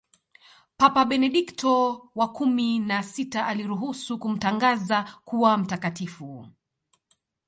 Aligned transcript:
Papa 0.77 1.05
Benedikto 1.05 1.71
wa 2.15 2.31
kumi 2.33 2.79
na 2.79 3.03
sita 3.03 3.47
aliruhusu 3.47 4.19
kumtangaza 4.19 5.03
kuwa 5.25 5.57
mtakatifu 5.57 6.47